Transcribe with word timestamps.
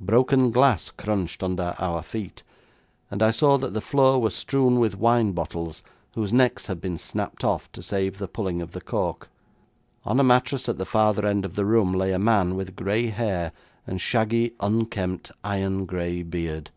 Broken 0.00 0.50
glass 0.50 0.90
crunched 0.90 1.44
under 1.44 1.76
our 1.78 2.02
feet, 2.02 2.42
and 3.08 3.22
I 3.22 3.30
saw 3.30 3.56
that 3.58 3.72
the 3.72 3.80
floor 3.80 4.20
was 4.20 4.34
strewn 4.34 4.80
with 4.80 4.98
wine 4.98 5.30
bottles 5.30 5.84
whose 6.16 6.32
necks 6.32 6.66
had 6.66 6.80
been 6.80 6.98
snapped 6.98 7.44
off 7.44 7.70
to 7.70 7.80
save 7.80 8.18
the 8.18 8.26
pulling 8.26 8.60
of 8.60 8.72
the 8.72 8.80
cork. 8.80 9.28
On 10.04 10.18
a 10.18 10.24
mattress 10.24 10.68
at 10.68 10.78
the 10.78 10.84
farther 10.84 11.24
end 11.24 11.44
of 11.44 11.54
the 11.54 11.64
room 11.64 11.92
lay 11.92 12.10
a 12.12 12.18
man 12.18 12.56
with 12.56 12.74
gray 12.74 13.10
hair, 13.10 13.52
and 13.86 14.00
shaggy, 14.00 14.54
unkempt 14.58 15.30
iron 15.44 15.86
gray 15.86 16.24
beard. 16.24 16.70